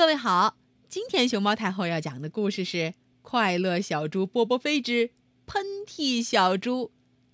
[0.00, 0.56] 各位好，
[0.88, 2.76] 今天熊猫太后要讲的故事是
[3.20, 5.10] 《快乐小猪波波飞之
[5.44, 6.86] 喷嚏小猪》，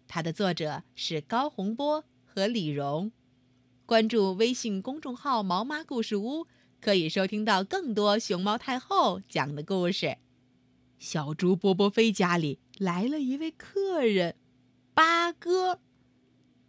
[0.09, 3.13] 它的作者是高洪波和李荣。
[3.87, 6.49] 关注微信公众号“毛妈故事屋”，
[6.83, 10.17] 可以收听到更多熊猫太后讲的故事。
[10.99, 14.35] 小猪波波飞家里来了一位客人，
[14.93, 15.79] 八哥。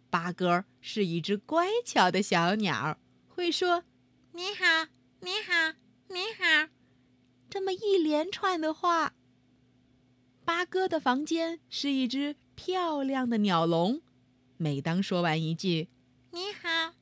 [0.08, 3.82] 八哥是一只乖巧的小鸟，会说
[4.30, 4.86] “你好，
[5.22, 5.74] 你好，
[6.08, 6.70] 你好”
[7.50, 9.14] 这么一连串的话。
[10.44, 14.00] 八哥的房间是一只漂亮的鸟笼，
[14.56, 15.88] 每当说完一句
[16.32, 16.94] “你好”，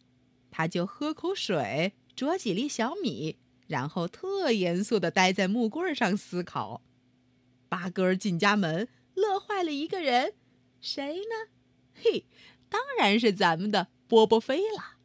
[0.50, 6.82] 他就喝口水，啄几粒小米，然后特严肃地待在木棍上思考。
[7.68, 10.34] 八哥进家门，乐坏了一个人，
[10.80, 11.50] 谁呢？
[11.94, 12.26] 嘿，
[12.68, 14.96] 当然是咱们的波波飞了。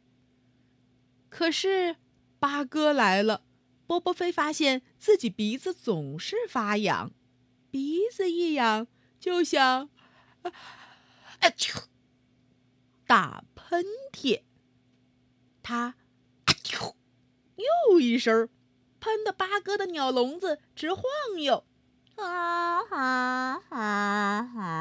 [1.28, 1.96] 可是，
[2.38, 3.44] 八哥来了，
[3.92, 7.12] 波波飞发现自己鼻子总是发痒，
[7.70, 8.86] 鼻子一痒
[9.20, 9.90] 就想，
[10.42, 11.82] 啊啾，
[13.06, 14.44] 打喷嚏。
[15.62, 15.96] 他，
[17.90, 18.48] 又一声，
[18.98, 21.04] 喷的八哥的鸟笼子直晃
[21.42, 21.66] 悠。
[22.16, 24.72] 啊哈哈哈！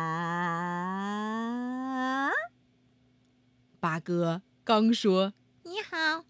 [3.81, 6.23] 八哥刚说“你好”，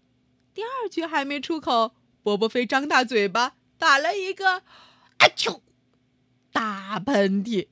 [0.52, 4.58] 第二句还没出口，波波飞张大嘴巴打了一个
[5.18, 5.60] “啊啾”
[6.52, 7.68] 大喷嚏。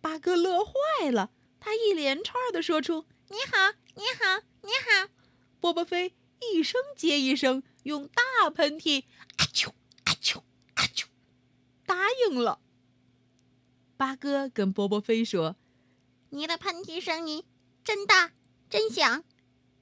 [0.00, 5.10] 八哥乐坏了，他一连串的说出“你好，你好，你好”，
[5.58, 9.04] 波波飞一声接一声用大喷嚏
[9.38, 9.70] “啊啾，
[10.04, 10.38] 啊啾，
[10.74, 11.06] 啊啾”。
[11.84, 11.96] 答
[12.28, 12.60] 应了。
[13.96, 15.56] 八哥跟波波飞说
[16.30, 17.44] ：“你的喷嚏声音
[17.82, 18.32] 真大，
[18.70, 19.24] 真响。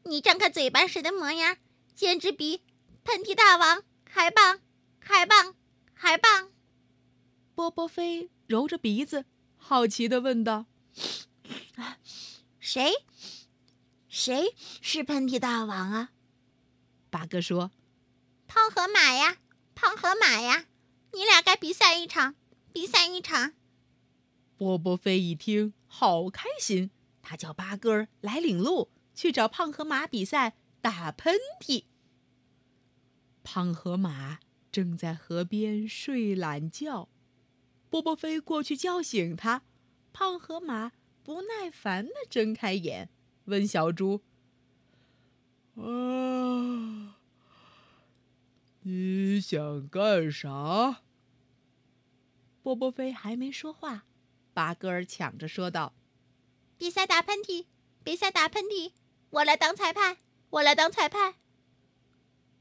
[0.04, 1.58] 你张开嘴巴时的模样，
[1.94, 2.62] 简直比
[3.04, 4.60] 喷嚏大王还棒，
[4.98, 5.54] 还棒，
[5.94, 6.50] 还棒。”
[7.54, 10.66] 波波飞揉着鼻子，好奇的问道
[12.58, 12.92] ：“谁？
[14.08, 16.10] 谁是喷嚏大王啊？”
[17.10, 17.70] 八哥说
[18.46, 19.38] ：“胖河马呀，
[19.74, 20.66] 胖河马呀。”
[21.14, 22.36] 你俩该比赛一场，
[22.72, 23.52] 比赛一场。
[24.56, 26.90] 波波飞一听，好开心，
[27.20, 31.84] 他叫八哥来领路，去找胖河马比赛打喷嚏。
[33.44, 34.38] 胖河马
[34.70, 37.08] 正在河边睡懒觉，
[37.90, 39.62] 波波飞过去叫醒他。
[40.12, 40.92] 胖河马
[41.22, 43.08] 不耐烦地睁开眼，
[43.46, 44.22] 问小猪
[45.76, 47.16] ：“啊？”
[48.84, 51.02] 你想干啥？
[52.62, 54.04] 波波飞还没说话，
[54.54, 55.94] 八哥儿抢着说道
[56.78, 57.66] ：“比赛打喷嚏，
[58.04, 58.92] 比赛打喷嚏，
[59.30, 60.16] 我来当裁判，
[60.50, 61.34] 我来当裁判。”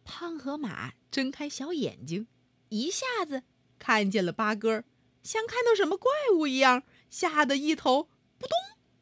[0.04, 2.28] 胖河马睁开小眼睛，
[2.70, 3.44] 一下子
[3.80, 4.84] 看见了八哥，
[5.24, 8.04] 像看到什么怪物一样，吓得一头
[8.38, 8.50] 扑通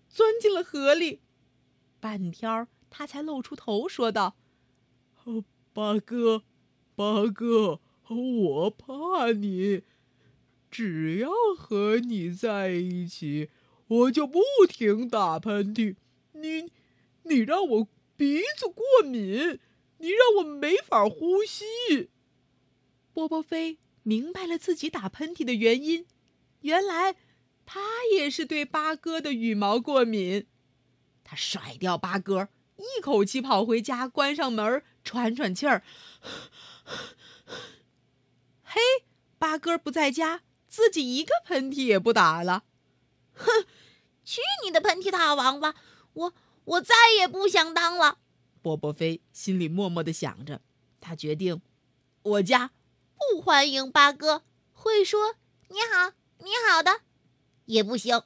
[0.08, 1.22] 钻进了河里。
[2.00, 4.36] 半天，他才露出头，说道
[5.26, 5.44] ：“哦，
[5.74, 6.44] 八哥。”
[7.00, 7.80] 八哥，
[8.10, 9.84] 我怕你。
[10.70, 13.50] 只要和你在一起，
[13.88, 15.96] 我就不停打喷嚏。
[16.34, 16.70] 你，
[17.24, 17.88] 你让我
[18.18, 19.62] 鼻子过敏，
[20.00, 22.10] 你让我没法呼吸。
[23.14, 26.06] 波波飞明白了自己打喷嚏的原因，
[26.62, 27.16] 原来
[27.66, 30.48] 他也是对八哥的羽毛过敏。
[31.24, 35.84] 他甩掉八哥，一口气跑回家，关上门，喘喘气儿。
[38.64, 38.80] 嘿，
[39.38, 42.64] 八哥不在家，自己一个喷嚏也不打了。
[43.34, 43.66] 哼，
[44.24, 45.76] 去你的喷嚏大王吧！
[46.14, 46.34] 我
[46.66, 48.20] 我再也不想当了。
[48.62, 50.62] 波波飞心里默默的想着，
[51.00, 51.62] 他决定，
[52.24, 52.72] 我家
[53.16, 54.44] 不欢迎八哥，
[54.74, 55.36] 会说
[55.70, 57.02] 你好你好的，
[57.66, 58.22] 也不行。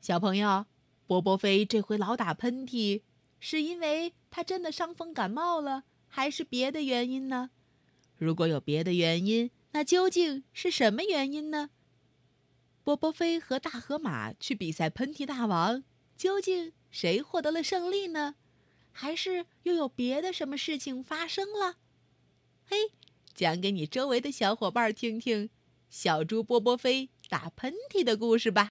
[0.00, 0.66] 小朋友，
[1.06, 3.02] 波波飞这回老打喷嚏，
[3.38, 5.84] 是因为他真的伤风感冒了？
[6.06, 7.50] 还是别的原因呢？
[8.16, 11.70] 如果有别的原因，那究竟是什么原因呢？
[12.82, 15.84] 波波飞和大河马去比赛喷嚏大王，
[16.16, 18.36] 究竟谁获得了胜利呢？
[18.92, 21.76] 还是又有别的什么事情发生了？
[22.66, 22.76] 嘿，
[23.34, 25.50] 讲给你周围的小伙伴听听，
[25.88, 28.66] 小猪波波飞打喷嚏的故事吧。